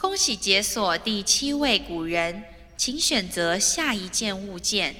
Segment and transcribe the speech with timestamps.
[0.00, 2.44] 恭喜解锁第七位古人，
[2.76, 4.94] 请选择下一件物件。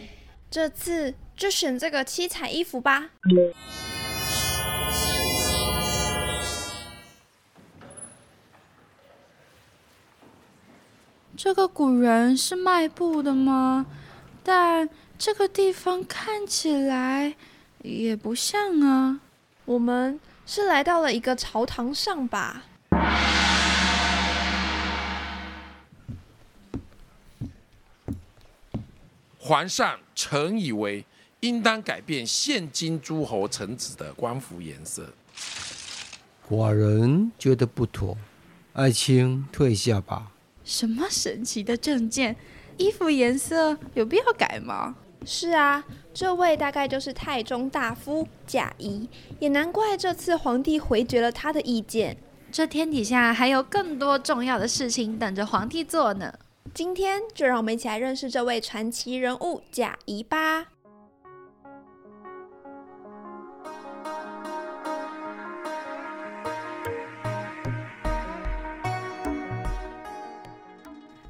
[0.50, 3.10] 这次就选这个七彩衣服吧。
[11.36, 13.86] 这个古人是卖布的吗？
[14.42, 17.36] 但这个地方看起来
[17.82, 19.20] 也不像啊。
[19.64, 22.64] 我们是来到了一个朝堂上吧？
[29.48, 31.02] 皇上臣以为，
[31.40, 35.08] 应当改变现今诸侯臣子的官服颜色。
[36.46, 38.14] 寡人觉得不妥，
[38.74, 40.32] 爱卿退下吧。
[40.64, 42.36] 什么神奇的证件？
[42.76, 44.94] 衣服颜色有必要改吗？
[45.24, 49.08] 是啊，这位大概就是太中大夫贾谊，
[49.40, 52.18] 也难怪这次皇帝回绝了他的意见。
[52.52, 56.34] 这天底下还有更多重要的事情等着皇帝做呢。
[56.74, 60.66] 今天就让我们一起来认识这位传奇人物贾谊吧。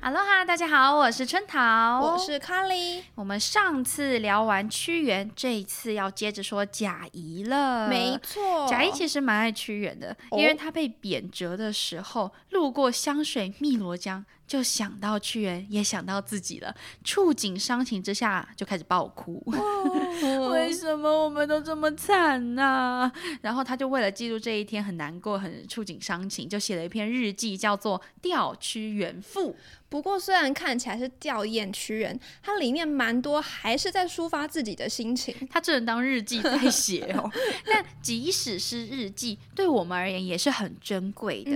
[0.00, 3.04] 哈喽哈，大家好，我是春桃，我是卡莉。
[3.14, 7.88] 我们上次聊完屈原，这一次要接着说贾谊了。
[7.88, 14.24] 没错，贾谊其实蛮爱屈原的，因为他被贬谪的时候，路过湘水汨罗江。
[14.48, 19.44] 就想到屈原，也想到自己了，触景伤情之下就开始爆哭。
[20.50, 23.12] 为什么我们都这么惨呢？
[23.42, 29.52] 然后他就为了记录这一天很难过、很触景伤情，就写了一篇日记，叫做《吊屈原赋》。
[29.91, 35.34] 不过虽然看起来是吊唁屈原，它里面蛮多还是在抒发自己的心情。
[35.50, 37.30] 他只能当日记在写哦。
[37.64, 41.52] 但即使是日记，对我们而言也是很珍贵的，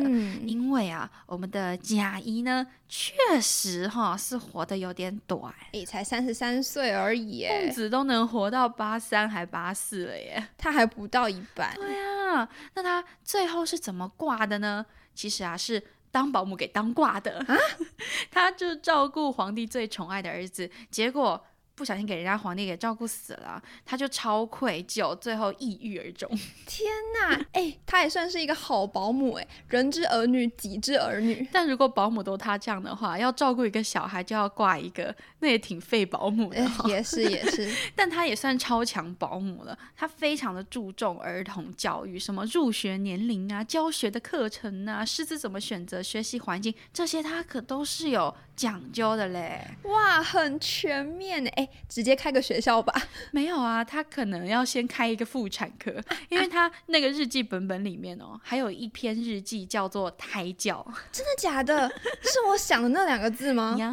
[0.46, 2.66] 因为啊，我们的贾谊呢。
[2.94, 7.46] 确实哈，是活得有点短，也才三十三岁而已。
[7.48, 11.74] 孟子都能活到八三还八四了耶，他还不到一半。
[11.74, 14.84] 对啊，那他最后是怎么挂的呢？
[15.14, 17.56] 其实啊，是当保姆给当挂的啊，
[18.30, 21.46] 他就照顾皇帝最宠爱的儿子，结果。
[21.82, 26.30] 不小心给人家皇帝给照顾死了，他就超愧疚，最后抑郁而终。
[26.64, 26.88] 天
[27.20, 31.44] 哪，哎，他也算是一个好保姆哎，人之儿女，己之儿女。
[31.50, 36.64] 但如果保姆都他这样的话，要照顾一个小孩就要挂一个，那也挺费保姆的。
[36.86, 39.76] 也是也是， 但他也算超强保姆了。
[39.96, 49.66] 他非常的注重儿童教育，什么入学年龄啊、教学的课程啊、师资怎么选择、学习环境，这些他可都是有讲究的嘞。
[49.84, 51.68] 哇，很全面哎。
[51.88, 52.92] 直接开个学校吧？
[53.32, 55.92] 没有啊，他可能要先开一个妇产科，
[56.30, 60.84] 因为他那个日记本本里面哦，还有一篇日记叫做胎教。
[61.10, 61.88] 真的假的？
[62.22, 63.76] 是我想的那两个字吗？
[63.80, 63.92] 呀，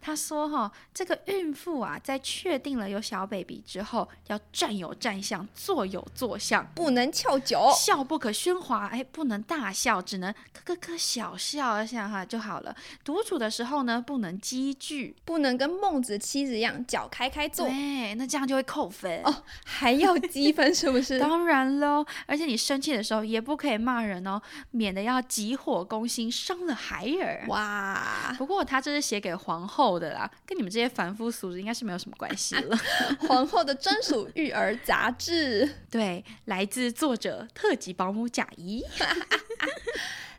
[0.00, 12.74] 他说哈，这个孕妇啊，在确定了有小 baby 之后，要站有站相，坐有坐相，不能翘脚，笑不可喧哗，哎，不能大笑，只能咯咯咯小笑一下哈就好了。
[13.04, 16.84] 独处的时候呢，不能积聚，不能跟孟子妻子一样。
[16.86, 21.18] 脚开开坐，对，那这样就会扣分哦，还要积分是不是？
[21.20, 27.44] 当然喽，而且你生气的时候也不可以骂人哦，免得要急火攻心，伤了孩儿。
[27.48, 32.76] 哇，不过他这是写给皇后的啦，跟你们这些凡夫俗子应该是没有什么关系了。
[33.28, 38.82] 皇后的专属育儿杂志，对，来自作者特级保姆贾谊。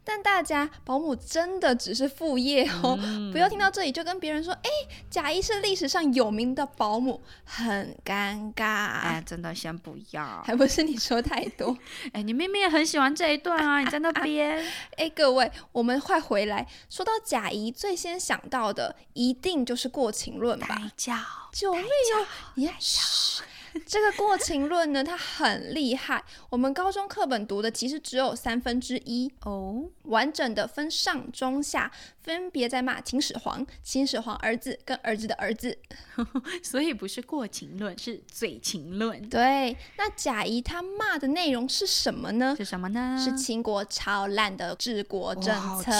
[0.04, 2.98] 但大家保姆真的只是副业哦，
[3.32, 4.70] 不要听到这里就跟别人说，哎，
[5.10, 8.66] 贾谊是历史上有名的保姆，很尴尬。
[8.66, 11.78] 哎，真的先不要，还不是你说太多。
[12.14, 14.66] 哎，你明明也很喜欢这一段啊， 你在那边。
[14.98, 16.68] 哎，各位，我们快回来。
[16.90, 20.92] 说到贾谊，最先想到的一定就是《过秦论》吧？
[20.98, 21.16] 教，
[21.52, 22.26] 救命哦！
[22.56, 23.44] 你嘘。
[23.88, 26.24] 这个过秦论呢，它很厉害。
[26.50, 31.92] 我们高中课本读的其实只有三分之一哦，完整的分上中下，
[32.22, 35.78] 分别在骂秦始皇、秦始皇儿子跟儿子的儿子，
[36.62, 39.30] 所以不是过秦论，是嘴秦论。
[39.30, 42.56] 对，那贾谊他骂的内容是什么呢？
[42.58, 43.18] 是什么呢？
[43.18, 45.92] 是秦国超烂的治国政策。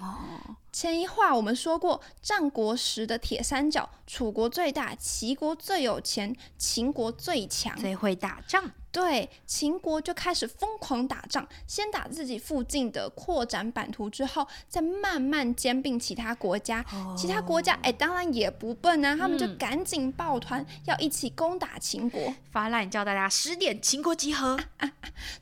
[0.00, 0.56] 哦。
[0.72, 8.70] 前一话我们说过，战国时的铁三角，楚国最大，齐国最有钱，秦国最强，最会打仗。
[8.92, 16.84] 对，秦国就开始疯狂打仗，先打自己附近的，扩展版图之后，再慢慢兼并其他国家。
[17.16, 22.34] 其他国家哎，当然也不笨啊，他们就赶紧抱团，要一起攻打秦国。
[22.50, 24.58] 发烂叫大家十点秦国集合。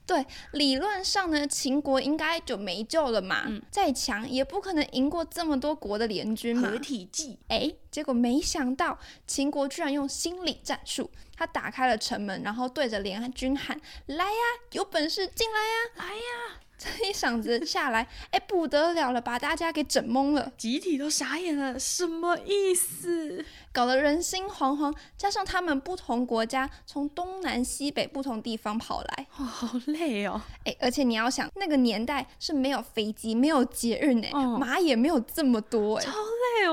[0.04, 3.46] 对，理论上呢，秦国应该就没救了嘛。
[3.70, 6.68] 再强也不可能赢过这么多国的联军嘛。
[6.68, 11.10] 合体计，哎，结果没想到秦国居然用心理战术。
[11.36, 14.40] 他打开了城门，然后对着联军喊：“来呀，
[14.72, 23.44] 有本事进来呀，来呀！”这一嗓子下来， 哎，不得了了，把大家给整懵了，集体都傻眼了，什么意思？
[23.72, 24.92] 搞得人心惶惶。
[25.16, 30.40] 加上他们不同国家从东南西北不同地方跑来，哇，好累哦。
[30.64, 36.04] 哎，而且你要想，那个年代是没有飞机，没有捷运呢，马也没有这么多，哎，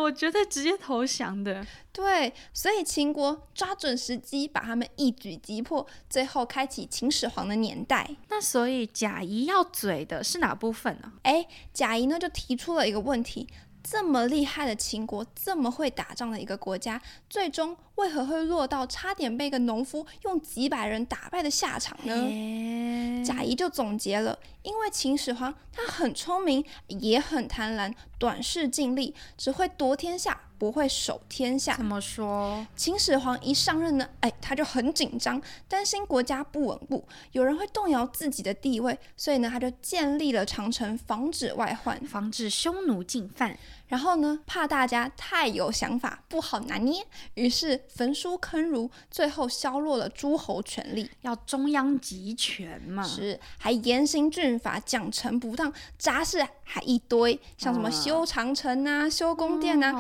[0.06, 1.66] 我绝对直接投降的。
[1.92, 8.10] 对，所以秦国抓准时机，把他们一举击破，最后开启秦始皇的年代。
[8.30, 11.14] 那所以贾谊要嘴的是哪部分呢？
[11.24, 13.48] 哎，贾谊呢就提出了一个问题：
[13.88, 17.00] 这么厉害的秦国，这么会打仗的一个国家，
[17.30, 23.24] 最终为何会落到差点被一个农夫用几百人打败的下场呢？
[23.24, 30.42] 贾谊就总结了：因为秦始皇他很聪明，也很贪婪，短视尽力，只会夺天下。
[30.58, 31.76] 不会守天下。
[31.76, 32.66] 怎么说？
[32.76, 43.58] 秦始皇一上任呢，哎，他就很紧张，担心国家不稳固，有人会动摇自己的地位，所以呢，他就建立了长城，防止外患，防止匈奴进犯。
[43.88, 47.06] 然后呢，怕大家太有想法，不好拿捏，
[47.36, 53.04] 于是焚书坑儒，最后削弱了诸侯权力，要中央集权嘛。
[53.04, 59.94] 是，还严刑峻法，奖惩不当，杂事还一堆，像什么修长城啊，修宫殿啊。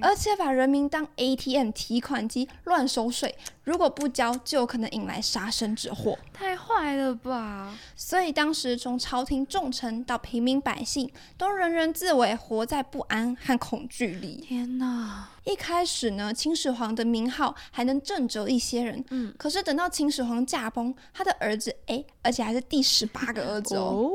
[0.00, 3.34] 而且把人民当 ATM 提款机乱收税，
[3.64, 6.18] 如果不交，就有可能引来杀身之祸。
[6.32, 7.76] 太坏了吧！
[7.94, 14.44] 所以当时从朝廷重臣到平民百姓，都人人自危，活在不安和恐惧里。
[14.46, 15.28] 天哪！
[15.44, 19.04] 一开始呢，秦始皇的名号还能震慑一些人。
[19.10, 19.34] 嗯。
[19.36, 24.08] 可是等到秦始皇驾崩，他的儿子哎，而且还是第十八个儿子哦，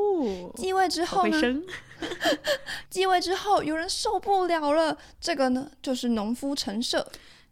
[0.55, 1.61] 继位之后呢？
[2.89, 4.97] 继位之后，有人受不了了。
[5.19, 7.05] 这个呢，就是农夫陈涉。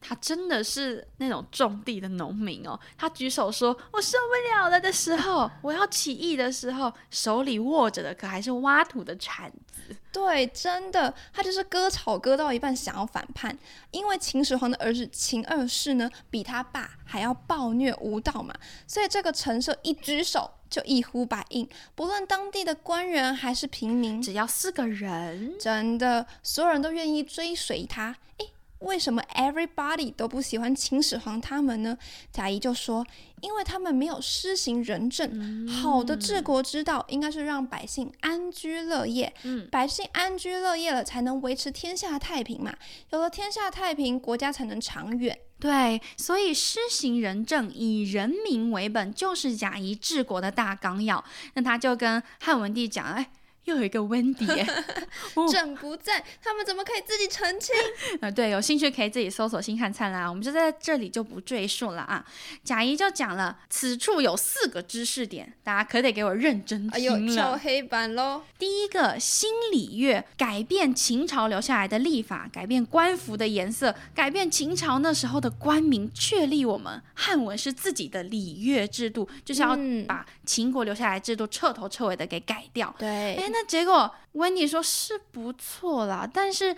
[0.07, 2.79] 他真的是那种种地的农民哦。
[2.95, 9.95] 他举手说“我受不了了”的时候，我要起义的时候，手里握着的可还是挖土的铲子。
[10.11, 13.57] 对，真的，他就是割草割到一半想要反叛。
[13.89, 18.53] 因为秦始皇的儿子秦二世呢，比他爸还要暴虐无道嘛，
[18.85, 20.51] 所以这个陈涉一举手。
[20.75, 28.13] 就一呼百应，不论当地的官员还是平民，只要是个人，真的所有人都愿意追随他。
[28.39, 28.49] 诶，
[28.79, 31.97] 为什么 everybody 都不喜欢秦始皇他们呢？
[32.29, 33.07] 贾谊就说，
[33.39, 35.65] 因为他们没有施行仁政。
[35.69, 42.75] 好的治国之道应该是让百姓安居乐业，嗯，百姓安居乐业了，才能维持天下太平嘛。
[43.11, 45.39] 有了天下太平，国家才能长远。
[45.59, 51.23] 对，所以施行仁政，以人民为本，就是贾谊治国的大纲要。
[51.53, 53.29] 那他就跟汉文帝讲，哎。
[53.65, 54.45] 又有一个温迪，
[55.51, 57.75] 正不在，他们怎么可以自己澄清？
[58.21, 62.23] 啊， 对，有兴趣可以自己搜索“星汉灿烂”，我们就在这里就不赘述了啊。
[62.63, 67.35] 贾谊就讲了，此处有四个知识点，大家可得给我认真听了。
[67.35, 68.43] 敲黑板喽！
[68.59, 79.75] 第一个，新礼乐，改变秦朝留下来的历法，改变官服的颜色，改变秦朝那时候的官名，确立我们汉文是自己的礼乐制度，就是要
[80.07, 82.93] 把秦国留下来制度彻头彻尾的给改掉。
[82.99, 83.54] 对，哎。
[83.55, 86.75] 那结果，温妮说是不错啦，但是。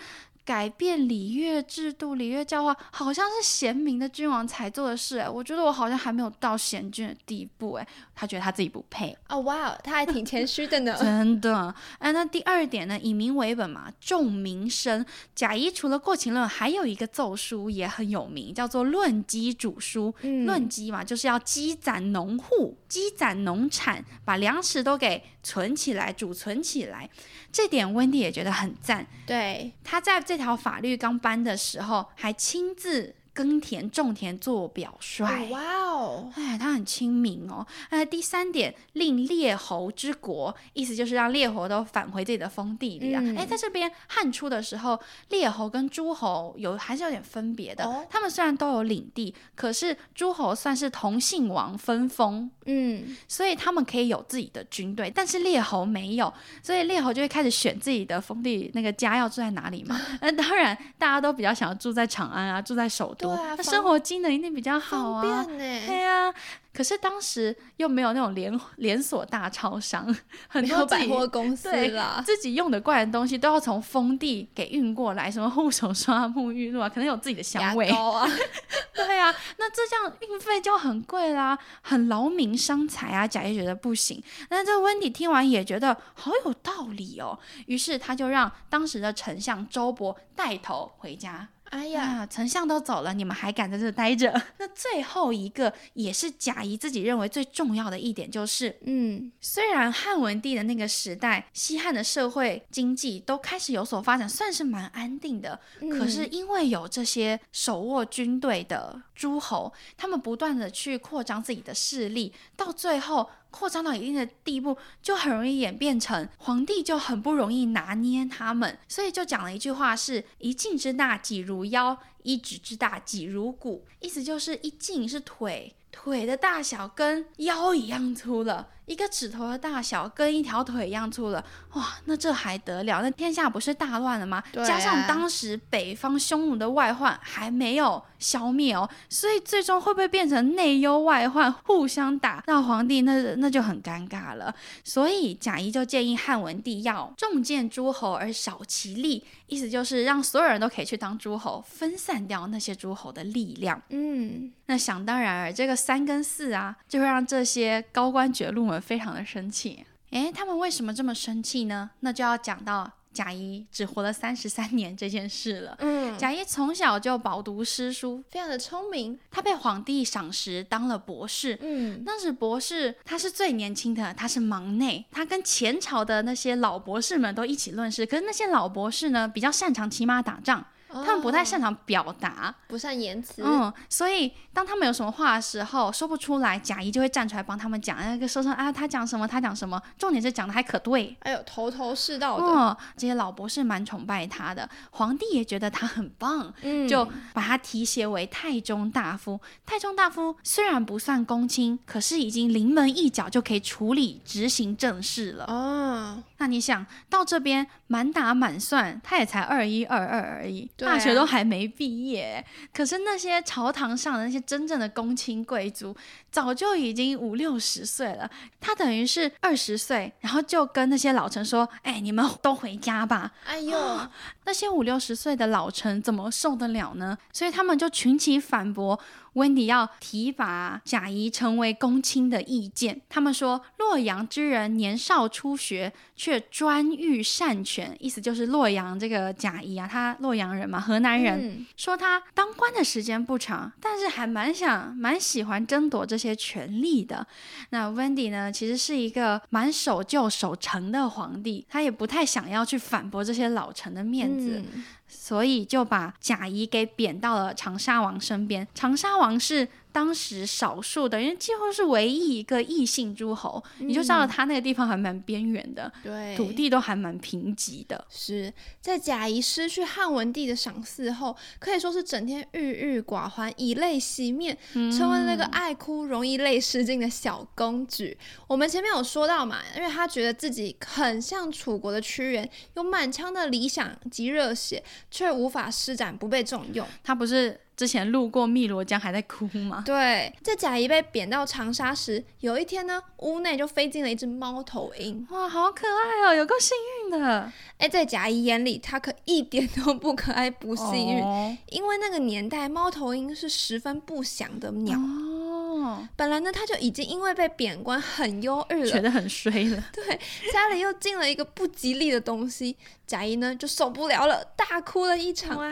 [0.47, 5.17] 改变礼乐制度、礼乐教化，好像是贤明的君王才做的事。
[5.17, 7.73] 哎，我觉得我好像还没有到贤君的地步。
[7.73, 9.13] 哎，他觉得他自己不配。
[9.27, 10.95] 哦，哇，他还挺谦虚的呢。
[11.03, 11.75] 真的。
[11.99, 12.97] 哎，那第二点呢？
[12.97, 15.05] 以民为本嘛，重民生。
[15.35, 20.15] 贾谊除了《过秦论》，还有一个奏书也很有名，叫做《论积主书》。
[20.45, 27.09] 论积嘛，就是要积攒农户、积攒农产，把粮食都给存起来、储存起来。
[27.51, 29.07] 这点温蒂也觉得很赞。
[29.25, 33.15] 对，他在这条法律刚颁的时候，还亲自。
[33.37, 37.63] 耕田种田做表率，哇哦，哎，他很亲民哦。
[37.91, 43.21] 那第三点，令列侯之国，意思就是让列侯都返回自己的封地里啊。
[43.37, 48.07] 哎，在这边汉初的时候，列侯跟诸侯有还是有点分别的。
[48.09, 59.95] 他们虽然都有领地，可是诸侯算是同姓王分封，嗯，所以他们可以有自己的军队，但是列侯没有，所以列侯就会开始选自己的封地那个家要住在哪里嘛。
[60.21, 63.26] 那当然，大家都比较想要住在长安啊，住在首都。
[63.35, 65.43] 那生活机能一定比较好啊。
[65.45, 66.33] 对啊，
[66.73, 70.15] 可是当时又没有那种连连锁大超商，
[70.47, 78.27] 很多百货公司啦，自己用的怪的东西都要从封地给运过来，什么护手霜、沐浴露啊，可能有自己的香味啊。
[78.95, 83.27] 对啊，那这样运费就很贵啦，很劳民伤财啊。
[83.27, 91.47] 贾谊觉得不行，那这温迪听完也觉得好有道理哦，于是他就让当时的丞相周勃带头回家。
[91.69, 94.33] 哎呀，丞相都走了，你们还敢在这待着？
[94.57, 105.59] 那最后一个也是贾谊自己认为最重要的一点，就是，嗯，虽然汉文帝的那个时代，西汉的社会经济都开始有所发展，算是蛮安定的，
[105.91, 113.29] 可是因为有这些手握军队的诸侯，他们不断的去扩张自己的势力，到最后。
[113.49, 123.85] 扩张到一定的地步，就很容易演变成皇帝就很不容易拿捏他们，所以就讲了一句话：是一进之大，几如腰；一指之大，几如骨。
[123.99, 128.69] 意思就是一进是腿，腿的大小跟腰一样粗了。
[128.87, 133.01] 一个指头的大小跟一条腿一样粗了，哇，那这还得了？
[133.01, 134.41] 那天下不是大乱了吗？
[134.53, 142.41] 加上当时北方匈奴的外患还没有消灭哦，所以最终会不会变成内忧外患互相打？
[142.47, 144.55] 那皇帝那那就很尴尬了。
[144.85, 153.81] 所以贾谊就建议汉文帝要重建诸侯而少其力，意思就是让所有人都可以去当诸侯，分散掉那些诸侯的力量。
[153.89, 158.76] 嗯，那想当然尔，这个三跟四啊，就会让这些高官爵禄们。
[158.79, 161.89] 非常的生气，诶，他们为什么这么生气呢？
[162.01, 165.75] 那就要讲到贾谊只活了三十三年这件事了。
[165.79, 171.57] 嗯，贾谊从小就饱读诗书，非常的聪明，他被皇帝赏识，当了博士。
[171.61, 178.05] 嗯，当时博士他是最年轻的，他是忙内，他跟前朝的那些老博士们都一起论事。
[178.05, 180.65] 可是那些老博士呢，比较擅长骑马打仗。
[180.89, 183.43] 他们不太擅长表达，不善言辞。
[183.43, 192.45] 嗯，所以当他们有什么话的时候说不出来，贾谊就会站出来帮他们讲，那个说说啊，他讲什么，他讲什么，重点是讲的还可对，哎呦，头头是道的。
[192.45, 196.53] 嗯，这些老博士蛮崇拜他的，皇帝也觉得他很棒，
[196.87, 199.39] 就把他提携为太中大夫。
[199.65, 205.45] 太中大夫虽然不算公卿，可是已经临门一脚就可以处理执行政事了。
[205.45, 210.69] 哦，那你想到这边满打满算，他也才二一二二而已。
[210.85, 215.95] 大学都还没毕业，可是那些朝堂上的那些真正的公卿贵族，
[216.31, 218.29] 早就已经五六十岁了。
[218.59, 223.99] 他等于是二十岁，然后就跟那些老臣说：“哎，你们都回家吧。”哎呦，
[224.45, 227.17] 那些五六十岁的老臣怎么受得了呢？
[227.33, 228.99] 所以他们就群起反驳。
[229.37, 247.25] 温迪要提拔贾谊成为公卿的意见，他们说洛阳之人年少初学，却专欲擅权，意思就是洛阳这个贾谊啊，他洛阳人嘛，河南人，说他当官的时间不长，但是还蛮想蛮喜欢争夺这些权力的。
[247.69, 254.63] 那温迪呢，其实是一个蛮守旧守成的皇帝，他也不太想要去反驳这些老臣的面子。
[255.07, 258.67] 所以就把贾谊给贬到了长沙王身边。
[258.73, 259.67] 长沙王是。
[259.97, 268.05] 当时少数的，因为几乎是唯一一个异姓诸侯，你就知道他那个地方还蛮边缘的，对，土地都还蛮贫瘠的。
[268.07, 278.15] 是在贾谊失去汉文帝的赏赐后，可以说是整天郁郁寡欢，以泪洗面，成为那个爱哭、容易泪失禁的小公举。
[278.45, 286.87] 我们前面有说到嘛，因为他觉得自己很像楚国的屈原，有满腔的理想及热血，却无法施展，不被重用。
[287.03, 287.59] 他不是。
[287.77, 289.83] 之前路过汨罗江还在哭吗？
[289.85, 297.53] 对，在贾谊被贬到长沙时，有一天呢，屋内就飞进了一只猫头鹰，哇，好可爱哦，有够幸运的。
[297.77, 304.97] 哎，在贾谊眼里，它可一点都不可爱，不幸运，因为那个年代猫头鹰是十分不祥的鸟。
[304.97, 309.83] 哦，本来呢，他就已经因为被贬官很忧郁了，觉得很衰了。
[309.93, 310.19] 对，
[310.51, 315.55] 家里又进了一个不吉利的东西，贾谊呢就受不了了，大哭了一场。
[315.59, 315.71] 哇，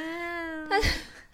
[0.69, 0.79] 他。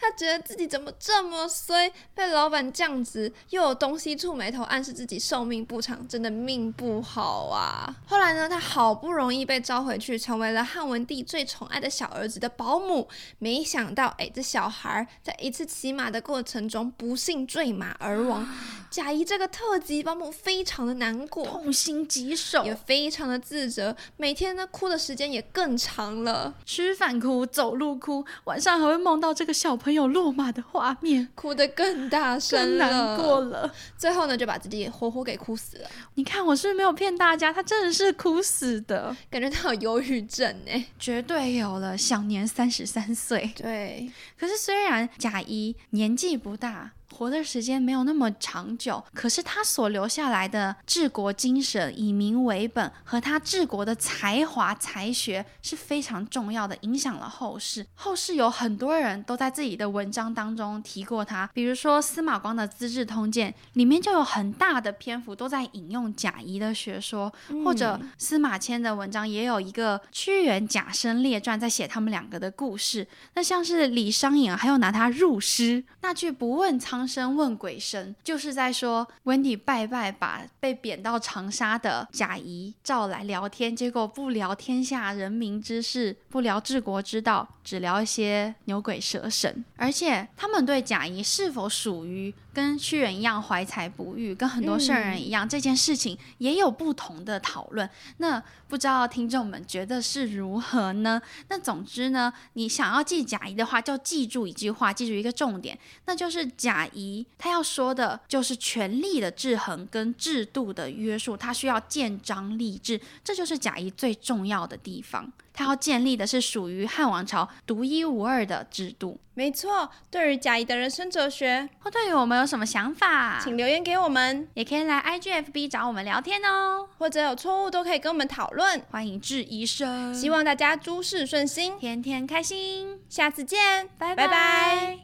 [0.01, 7.95] 他觉得自己怎么这么衰，被老板降职，又有东西触眉头，暗示自己寿命不长，真的命不好啊。
[8.07, 13.07] 后来呢，他好不容易被招回去，成为了汉文帝最宠爱的小儿子的保姆。
[13.37, 18.49] 没想到，哎，这小孩在一次骑马的过程中不幸坠马而亡。
[18.89, 29.90] 贾谊这个特级保姆非常的难过，痛心疾首，也非常的自责，每天呢哭的时间也更长了，吃饭哭，走路哭，晚上还会梦到这个小朋友。
[29.93, 33.71] 有落马的画面，哭得更大声，更难过了。
[33.97, 35.89] 最后呢，就把自己活活给哭死了。
[36.15, 43.51] 你看，我是不是没有骗大家，他真的是哭死的，感觉他有忧郁症哎，绝对有了，享年三十三岁。
[43.55, 46.91] 对，可是虽然贾谊年纪不大。
[47.11, 57.85] 活的时间没有那么长久，可是他所留下来的治国精神、以民为本和他治国的才华才学是非常重要的，影响了后世。
[57.95, 67.31] 后世有很多人都在自己的文章当中提过他，比如说司马光的《资治通鉴》里面就有很大的篇幅都在引用贾谊的学说，
[67.63, 73.07] 或者司马迁的文章也有一个《屈原贾生列传》在写他们两个的故事。
[73.33, 89.63] 那像是李商隐还有拿他入诗那句“不问苍生问鬼神”，就是在说温迪拜拜把被贬到长沙的贾谊召来聊天，结果不聊天下人民之事，不聊治国之道，只聊一些牛鬼蛇神。
[89.75, 97.89] 而且他们对贾谊是否属于跟屈原一样怀才不遇，跟很多圣人一样，这件事情也有不同的讨论。
[98.17, 101.21] 那不知道听众们觉得是如何呢？
[101.49, 115.31] 那总之呢，你想要记贾谊的话，就记住一句话，记住一个重点，那就是贾谊他要说的就是权力的制衡跟制度的约束，他需要建章立制，这就是贾谊最重要的地方。
[115.53, 119.19] 他要建立的是属于汉王朝独一无二的制度。
[119.33, 126.87] 没错，对于贾谊的人生哲学，或对于我们有什么想法，请留言给我们，也可以来 IGFB 找我们聊天哦。
[126.97, 130.13] 或者有错误都可以跟我们讨论，欢迎质疑声。
[130.13, 132.99] 希望大家诸事顺心，天天开心。
[133.09, 135.01] 下次见，拜拜。